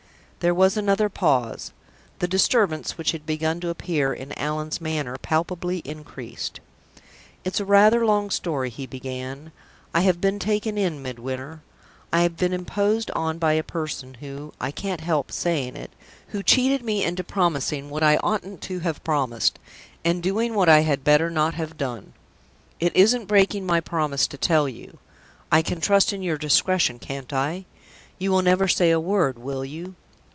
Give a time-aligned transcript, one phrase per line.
[0.41, 1.71] There was another pause.
[2.17, 6.59] The disturbance which had begun to appear in Allan's manner palpably increased.
[7.45, 9.51] "It's rather a long story," he began.
[9.93, 11.61] "I have been taken in, Midwinter.
[12.11, 15.91] I've been imposed on by a person, who I can't help saying it
[16.29, 19.59] who cheated me into promising what I oughtn't to have promised,
[20.03, 22.13] and doing what I had better not have done.
[22.79, 24.97] It isn't breaking my promise to tell you.
[25.51, 27.65] I can trust in your discretion, can't I?
[28.17, 29.93] You will never say a word, will you?"